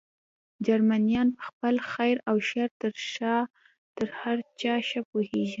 جرمنیان 0.67 1.27
په 1.37 1.41
خپل 1.49 1.75
خیر 1.91 2.17
او 2.29 2.35
شر 2.49 2.69
تر 3.97 4.07
هر 4.19 4.37
چا 4.61 4.73
ښه 4.87 5.01
پوهېږي. 5.09 5.49